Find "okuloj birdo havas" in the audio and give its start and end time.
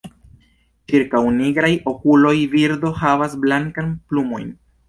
1.93-3.39